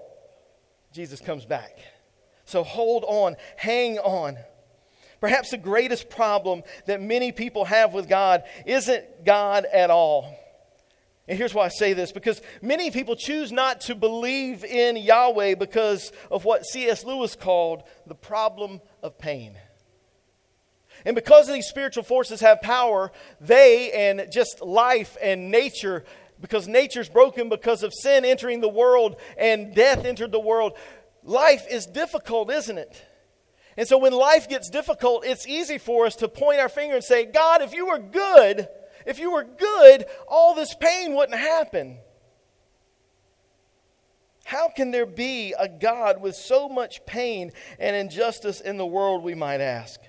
[0.94, 1.80] Jesus comes back.
[2.48, 4.38] So hold on, hang on.
[5.20, 10.34] Perhaps the greatest problem that many people have with God isn't God at all.
[11.28, 15.56] And here's why I say this because many people choose not to believe in Yahweh
[15.56, 17.04] because of what C.S.
[17.04, 19.58] Lewis called the problem of pain.
[21.04, 26.06] And because these spiritual forces have power, they and just life and nature,
[26.40, 30.78] because nature's broken because of sin entering the world and death entered the world,
[31.28, 33.06] life is difficult, isn't it?
[33.76, 37.04] And so when life gets difficult, it's easy for us to point our finger and
[37.04, 38.68] say, God, if you were good,
[39.06, 42.00] if you were good, all this pain wouldn't happen.
[44.46, 49.22] How can there be a God with so much pain and injustice in the world,
[49.22, 50.00] we might ask?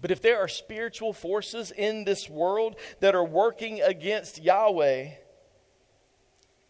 [0.00, 5.10] But if there are spiritual forces in this world that are working against Yahweh,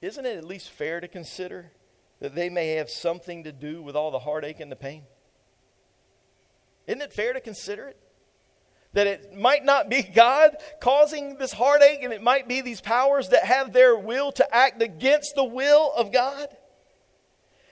[0.02, 1.72] isn't it at least fair to consider
[2.24, 5.02] that they may have something to do with all the heartache and the pain?
[6.86, 7.98] Isn't it fair to consider it?
[8.94, 13.28] That it might not be God causing this heartache, and it might be these powers
[13.28, 16.48] that have their will to act against the will of God?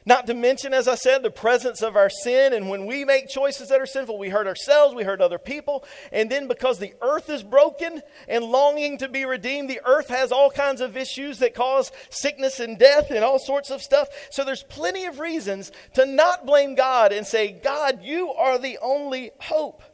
[0.05, 2.53] Not to mention, as I said, the presence of our sin.
[2.53, 5.85] And when we make choices that are sinful, we hurt ourselves, we hurt other people.
[6.11, 10.33] And then because the earth is broken and longing to be redeemed, the earth has
[10.33, 14.09] all kinds of issues that cause sickness and death and all sorts of stuff.
[14.31, 18.79] So there's plenty of reasons to not blame God and say, God, you are the
[18.83, 19.85] only hope.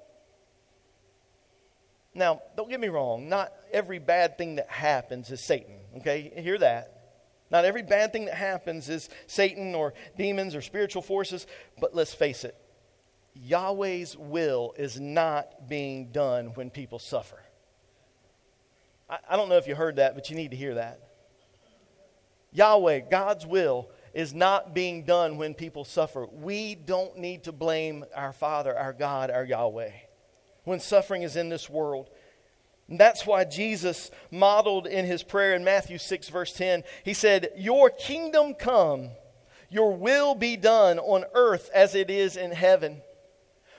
[2.14, 5.76] Now, don't get me wrong, not every bad thing that happens is Satan.
[5.98, 6.97] Okay, hear that.
[7.50, 11.46] Not every bad thing that happens is Satan or demons or spiritual forces,
[11.80, 12.56] but let's face it
[13.34, 17.40] Yahweh's will is not being done when people suffer.
[19.08, 21.00] I, I, don't know if you heard that, but you need to hear that.
[22.52, 26.26] Yahweh, God's will, is not being done when people suffer.
[26.26, 29.92] We don't need to blame our Father, our God, our Yahweh
[30.68, 32.10] when suffering is in this world.
[32.88, 37.50] And that's why Jesus modeled in his prayer in Matthew 6, verse 10, he said,
[37.56, 39.10] Your kingdom come,
[39.68, 43.02] your will be done on earth as it is in heaven.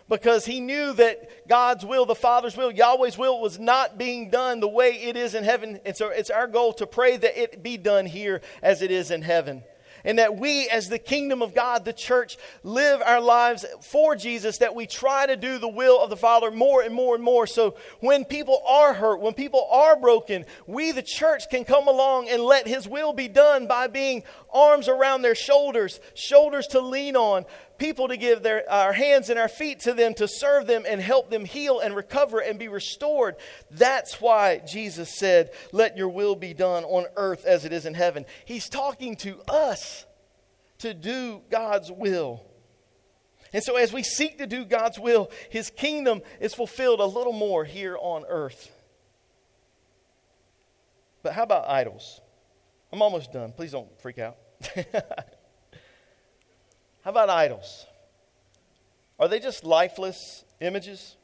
[0.07, 4.59] Because he knew that God's will, the Father's will, Yahweh's will, was not being done
[4.59, 5.79] the way it is in heaven.
[5.85, 9.11] And so it's our goal to pray that it be done here as it is
[9.11, 9.63] in heaven
[10.03, 14.57] and that we, as the kingdom of God, the church, live our lives for Jesus,
[14.59, 17.47] that we try to do the will of the Father more and more and more.
[17.47, 22.29] So when people are hurt, when people are broken, we, the church, can come along
[22.29, 27.15] and let His will be done by being arms around their shoulders, shoulders to lean
[27.15, 27.45] on,
[27.79, 31.01] people to give their, our hands and our feet to them to serve them and
[31.01, 33.37] help them heal and recover and be restored.
[33.71, 37.93] That's why Jesus said, Let your will be done on earth as it is in
[37.95, 38.25] heaven.
[38.45, 40.05] He's talking to us
[40.79, 42.45] to do God's will.
[43.51, 47.33] And so, as we seek to do God's will, His kingdom is fulfilled a little
[47.33, 48.71] more here on earth.
[51.23, 52.21] But how about idols?
[52.91, 53.51] I'm almost done.
[53.51, 54.37] Please don't freak out.
[57.09, 57.87] How about idols?
[59.17, 61.17] Are they just lifeless images?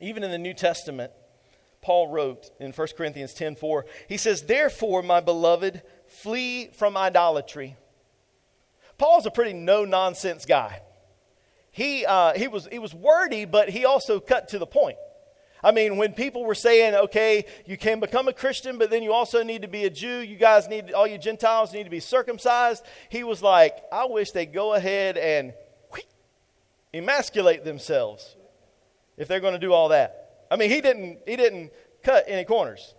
[0.00, 1.12] Even in the New Testament,
[1.80, 7.78] Paul wrote in 1 Corinthians 10:4, he says, "Therefore, my beloved, flee from idolatry."
[8.98, 10.82] Paul's a pretty no-nonsense guy.
[11.70, 14.98] He, uh, he, was, he was wordy, but he also cut to the point.
[15.64, 19.14] I mean, when people were saying, okay, you can become a Christian, but then you
[19.14, 22.00] also need to be a Jew, you guys need, all you Gentiles need to be
[22.00, 25.54] circumcised, he was like, I wish they'd go ahead and
[26.92, 28.36] emasculate themselves
[29.16, 30.44] if they're going to do all that.
[30.50, 31.72] I mean, he didn't, he didn't
[32.02, 32.94] cut any corners.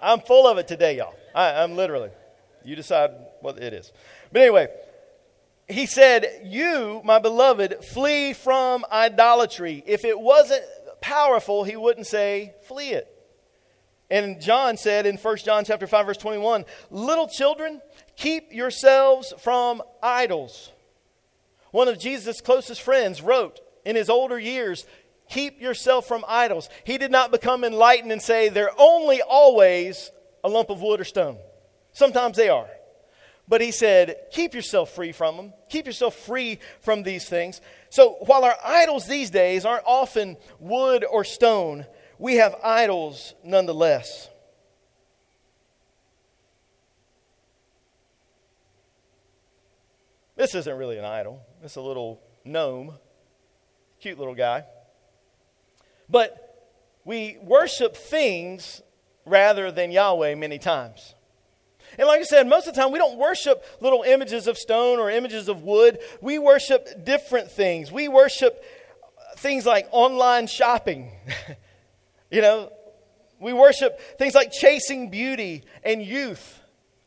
[0.00, 1.14] I'm full of it today, y'all.
[1.34, 2.10] I, I'm literally.
[2.64, 3.92] You decide what it is.
[4.30, 4.68] But anyway,
[5.72, 9.82] he said, You, my beloved, flee from idolatry.
[9.86, 10.62] If it wasn't
[11.00, 13.08] powerful, he wouldn't say, Flee it.
[14.12, 17.80] And John said in 1 John chapter 5 verse 21, "Little children,
[18.14, 20.70] keep yourselves from idols."
[21.70, 24.84] One of Jesus' closest friends wrote in his older years,
[25.30, 30.10] "Keep yourself from idols." He did not become enlightened and say they're only always
[30.44, 31.38] a lump of wood or stone.
[31.94, 32.68] Sometimes they are.
[33.48, 35.52] But he said, keep yourself free from them.
[35.68, 37.60] Keep yourself free from these things.
[37.90, 41.86] So while our idols these days aren't often wood or stone,
[42.18, 44.28] we have idols nonetheless.
[50.36, 51.40] This isn't really an idol.
[51.62, 52.94] It's a little gnome,
[54.00, 54.64] cute little guy.
[56.08, 56.70] But
[57.04, 58.82] we worship things
[59.24, 61.14] rather than Yahweh many times.
[61.98, 64.98] And like I said, most of the time we don't worship little images of stone
[64.98, 65.98] or images of wood.
[66.20, 67.92] We worship different things.
[67.92, 68.64] We worship
[69.36, 71.12] things like online shopping.
[72.30, 72.72] you know,
[73.40, 76.60] we worship things like chasing beauty and youth.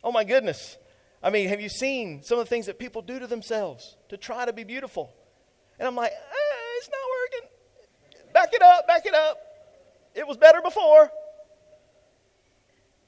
[0.04, 0.78] Oh my goodness.
[1.24, 4.18] I mean, have you seen some of the things that people do to themselves to
[4.18, 5.12] try to be beautiful?
[5.80, 8.34] And I'm like, eh, it's not working.
[8.34, 9.38] Back it up, back it up.
[10.14, 11.10] It was better before.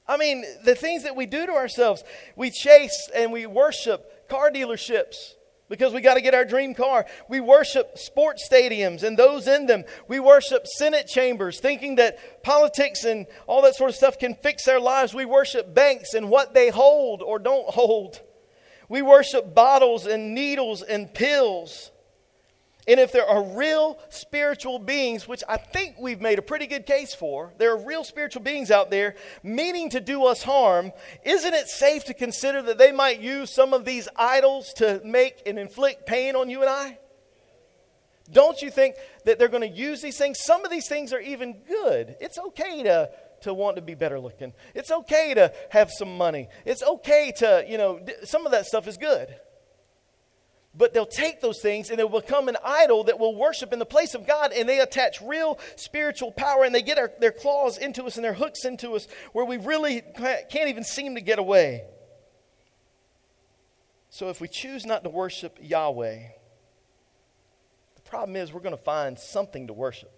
[0.08, 2.02] I mean, the things that we do to ourselves,
[2.34, 5.34] we chase and we worship car dealerships
[5.68, 7.04] because we got to get our dream car.
[7.28, 9.84] We worship sports stadiums and those in them.
[10.08, 14.66] We worship Senate chambers, thinking that politics and all that sort of stuff can fix
[14.66, 15.12] our lives.
[15.12, 18.22] We worship banks and what they hold or don't hold.
[18.88, 21.90] We worship bottles and needles and pills.
[22.88, 26.86] And if there are real spiritual beings, which I think we've made a pretty good
[26.86, 31.52] case for, there are real spiritual beings out there meaning to do us harm, isn't
[31.52, 35.58] it safe to consider that they might use some of these idols to make and
[35.58, 36.98] inflict pain on you and I?
[38.32, 40.38] Don't you think that they're going to use these things?
[40.40, 42.16] Some of these things are even good.
[42.20, 43.10] It's okay to
[43.42, 44.52] to want to be better looking.
[44.74, 46.48] It's okay to have some money.
[46.64, 49.32] It's okay to, you know, some of that stuff is good.
[50.78, 53.84] But they'll take those things and they'll become an idol that will worship in the
[53.84, 57.78] place of God, and they attach real spiritual power and they get our, their claws
[57.78, 61.40] into us and their hooks into us where we really can't even seem to get
[61.40, 61.82] away.
[64.08, 66.18] So if we choose not to worship Yahweh,
[67.96, 70.12] the problem is we're going to find something to worship.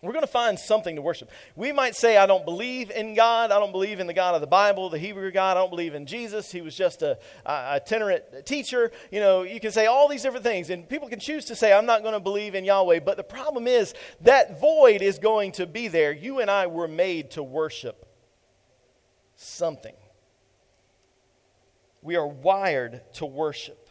[0.00, 1.28] We're going to find something to worship.
[1.56, 3.50] We might say, I don't believe in God.
[3.50, 5.56] I don't believe in the God of the Bible, the Hebrew God.
[5.56, 6.52] I don't believe in Jesus.
[6.52, 8.92] He was just a, a itinerant teacher.
[9.10, 10.70] You know, you can say all these different things.
[10.70, 13.00] And people can choose to say, I'm not going to believe in Yahweh.
[13.00, 16.12] But the problem is, that void is going to be there.
[16.12, 18.06] You and I were made to worship
[19.34, 19.94] something.
[22.02, 23.90] We are wired to worship.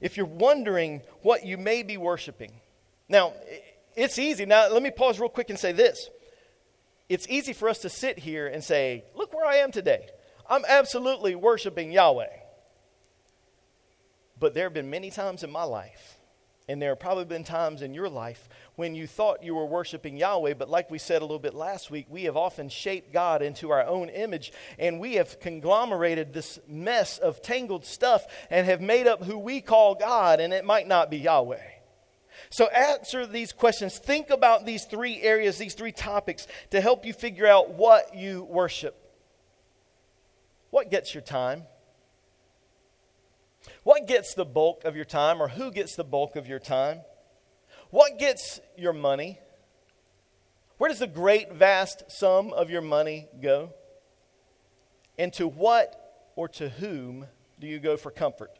[0.00, 2.52] If you're wondering what you may be worshiping,
[3.08, 3.34] now,
[3.96, 4.44] it's easy.
[4.44, 6.10] Now, let me pause real quick and say this.
[7.08, 10.08] It's easy for us to sit here and say, Look where I am today.
[10.48, 12.28] I'm absolutely worshiping Yahweh.
[14.38, 16.18] But there have been many times in my life,
[16.68, 20.18] and there have probably been times in your life when you thought you were worshiping
[20.18, 23.40] Yahweh, but like we said a little bit last week, we have often shaped God
[23.40, 28.82] into our own image, and we have conglomerated this mess of tangled stuff and have
[28.82, 31.75] made up who we call God, and it might not be Yahweh.
[32.50, 33.98] So answer these questions.
[33.98, 38.44] Think about these three areas, these three topics to help you figure out what you
[38.44, 38.96] worship.
[40.70, 41.64] What gets your time?
[43.82, 47.00] What gets the bulk of your time, or who gets the bulk of your time?
[47.90, 49.38] What gets your money?
[50.78, 53.72] Where does the great, vast sum of your money go?
[55.18, 57.26] And to what or to whom
[57.58, 58.50] do you go for comfort?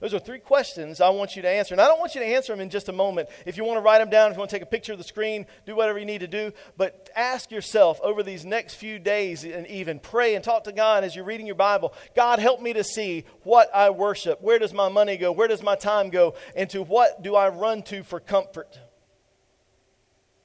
[0.00, 1.74] Those are three questions I want you to answer.
[1.74, 3.28] And I don't want you to answer them in just a moment.
[3.46, 4.98] If you want to write them down, if you want to take a picture of
[4.98, 6.52] the screen, do whatever you need to do.
[6.76, 11.04] But ask yourself over these next few days and even pray and talk to God
[11.04, 14.40] as you're reading your Bible God, help me to see what I worship.
[14.40, 15.32] Where does my money go?
[15.32, 16.34] Where does my time go?
[16.54, 18.78] And to what do I run to for comfort?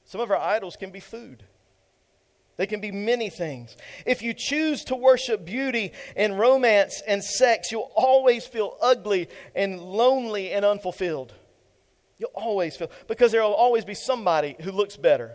[0.04, 1.44] Some of our idols can be food.
[2.56, 3.76] They can be many things.
[4.06, 9.80] If you choose to worship beauty and romance and sex, you'll always feel ugly and
[9.80, 11.32] lonely and unfulfilled.
[12.18, 15.32] You'll always feel, because there will always be somebody who looks better.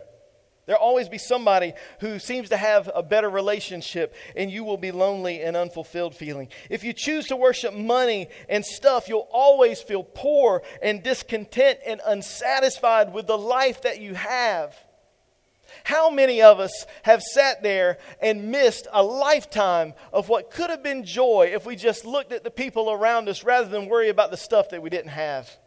[0.64, 4.92] There'll always be somebody who seems to have a better relationship, and you will be
[4.92, 6.48] lonely and unfulfilled feeling.
[6.70, 12.00] If you choose to worship money and stuff, you'll always feel poor and discontent and
[12.06, 14.74] unsatisfied with the life that you have.
[15.84, 20.82] How many of us have sat there and missed a lifetime of what could have
[20.82, 24.30] been joy if we just looked at the people around us rather than worry about
[24.30, 25.58] the stuff that we didn't have?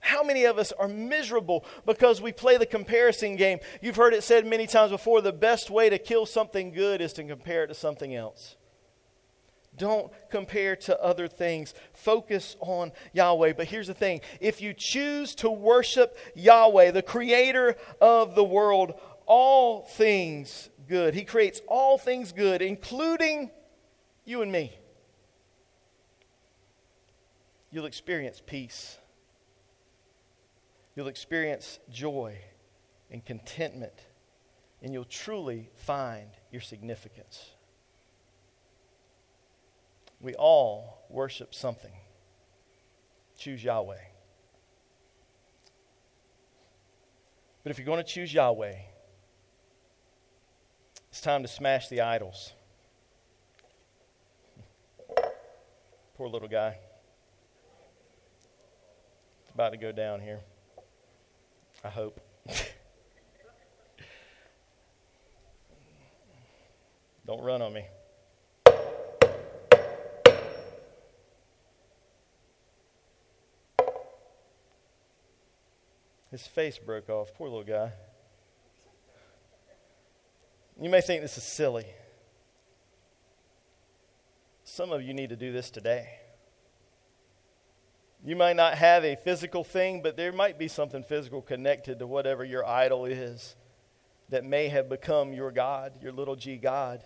[0.00, 3.58] How many of us are miserable because we play the comparison game?
[3.82, 7.12] You've heard it said many times before the best way to kill something good is
[7.14, 8.54] to compare it to something else.
[9.76, 11.74] Don't compare to other things.
[11.92, 13.52] Focus on Yahweh.
[13.54, 18.94] But here's the thing if you choose to worship Yahweh, the creator of the world,
[19.26, 23.50] all things good, He creates all things good, including
[24.24, 24.72] you and me.
[27.70, 28.98] You'll experience peace.
[30.94, 32.38] You'll experience joy
[33.10, 33.92] and contentment,
[34.80, 37.50] and you'll truly find your significance.
[40.26, 41.92] We all worship something.
[43.38, 44.00] Choose Yahweh.
[47.62, 48.74] But if you're going to choose Yahweh,
[51.10, 52.54] it's time to smash the idols.
[56.16, 56.76] Poor little guy.
[59.44, 60.40] It's about to go down here.
[61.84, 62.20] I hope.
[67.28, 67.84] Don't run on me.
[76.36, 77.32] His face broke off.
[77.32, 77.92] Poor little guy.
[80.78, 81.86] You may think this is silly.
[84.62, 86.10] Some of you need to do this today.
[88.22, 92.06] You might not have a physical thing, but there might be something physical connected to
[92.06, 93.56] whatever your idol is
[94.28, 97.02] that may have become your God, your little g God.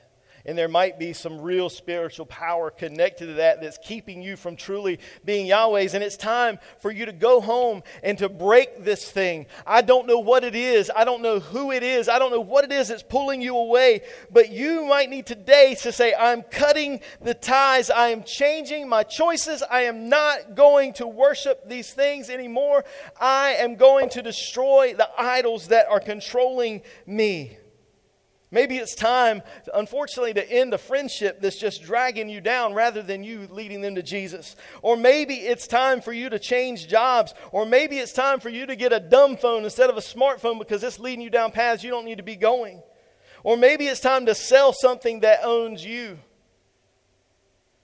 [0.47, 4.57] And there might be some real spiritual power connected to that that's keeping you from
[4.57, 5.95] truly being Yahweh's.
[5.95, 9.47] And it's time for you to go home and to break this thing.
[9.67, 10.91] I don't know what it is.
[10.95, 12.09] I don't know who it is.
[12.09, 14.03] I don't know what it is that's pulling you away.
[14.31, 17.91] But you might need today to say, I'm cutting the ties.
[17.91, 19.63] I am changing my choices.
[19.63, 22.85] I am not going to worship these things anymore.
[23.21, 27.59] I am going to destroy the idols that are controlling me.
[28.53, 29.43] Maybe it's time,
[29.73, 33.95] unfortunately, to end a friendship that's just dragging you down rather than you leading them
[33.95, 34.57] to Jesus.
[34.83, 37.33] Or maybe it's time for you to change jobs.
[37.53, 40.59] Or maybe it's time for you to get a dumb phone instead of a smartphone
[40.59, 42.83] because it's leading you down paths you don't need to be going.
[43.45, 46.19] Or maybe it's time to sell something that owns you.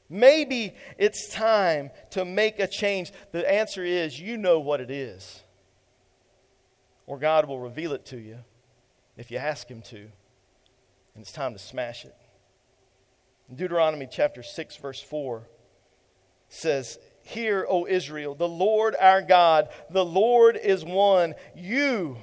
[0.09, 3.13] Maybe it's time to make a change.
[3.31, 5.43] The answer is you know what it is.
[7.07, 8.39] Or God will reveal it to you
[9.17, 10.09] if you ask Him to
[11.17, 12.15] and it's time to smash it.
[13.53, 15.49] Deuteronomy chapter 6, verse 4
[16.51, 21.35] says, Hear, O Israel, the Lord our God, the Lord is one.
[21.55, 22.19] You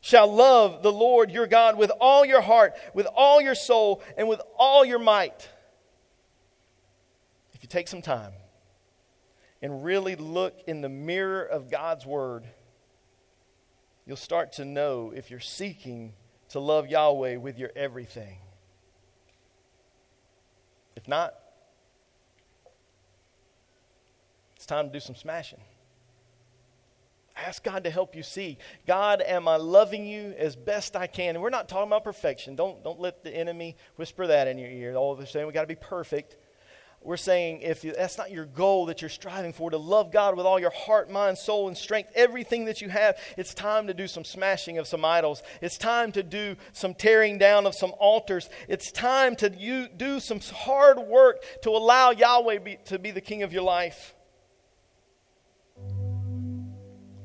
[0.00, 4.28] shall love the Lord your God with all your heart, with all your soul, and
[4.28, 5.48] with all your might.
[7.52, 8.32] If you take some time
[9.62, 12.44] and really look in the mirror of God's Word,
[14.04, 16.14] you'll start to know if you're seeking
[16.54, 18.38] to love Yahweh with your everything.
[20.94, 21.34] If not,
[24.54, 25.58] it's time to do some smashing.
[27.36, 28.58] Ask God to help you see.
[28.86, 31.34] God, am I loving you as best I can?
[31.34, 32.54] And we're not talking about perfection.
[32.54, 34.94] Don't, don't let the enemy whisper that in your ear.
[34.94, 36.36] All of a sudden, we got to be perfect.
[37.04, 40.46] We're saying if that's not your goal that you're striving for, to love God with
[40.46, 44.06] all your heart, mind, soul, and strength, everything that you have, it's time to do
[44.06, 45.42] some smashing of some idols.
[45.60, 48.48] It's time to do some tearing down of some altars.
[48.68, 53.20] It's time to you, do some hard work to allow Yahweh be, to be the
[53.20, 54.14] king of your life.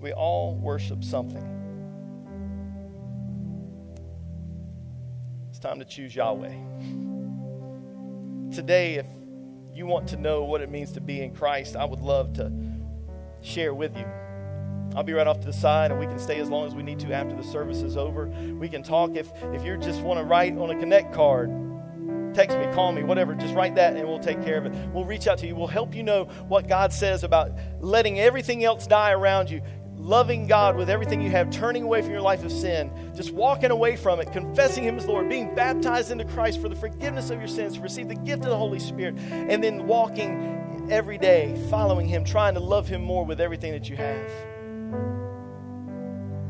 [0.02, 1.56] We all worship something.
[5.50, 6.54] It's time to choose Yahweh.
[8.52, 9.06] Today, if
[9.74, 12.52] you want to know what it means to be in Christ, I would love to
[13.42, 14.06] share with you.
[14.96, 16.84] I'll be right off to the side and we can stay as long as we
[16.84, 18.28] need to after the service is over.
[18.60, 19.16] We can talk.
[19.16, 21.50] If, if you just want to write on a Connect card,
[22.34, 24.74] text me, call me, whatever, just write that and we'll take care of it.
[24.92, 25.56] We'll reach out to you.
[25.56, 29.62] We'll help you know what God says about letting everything else die around you
[30.00, 33.70] loving God with everything you have, turning away from your life of sin, just walking
[33.70, 37.40] away from it, confessing Him as Lord, being baptized into Christ for the forgiveness of
[37.40, 41.62] your sins, to receive the gift of the Holy Spirit, and then walking every day,
[41.70, 44.32] following Him, trying to love Him more with everything that you have.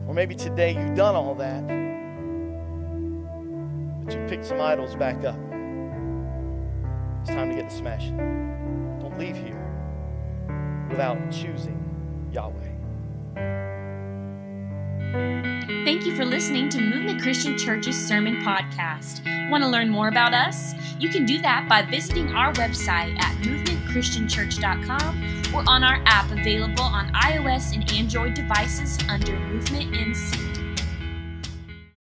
[0.08, 1.68] Or maybe today you've done all that,
[4.06, 5.40] but you picked some idols back up.
[7.22, 8.18] It's time to get to smashing.
[9.02, 9.56] Don't leave here
[10.90, 12.69] without choosing Yahweh.
[15.12, 19.22] Thank you for listening to Movement Christian Church's Sermon Podcast.
[19.50, 20.76] Want to learn more about us?
[21.00, 26.84] You can do that by visiting our website at movementchristianchurch.com or on our app available
[26.84, 30.49] on iOS and Android devices under Movement NC.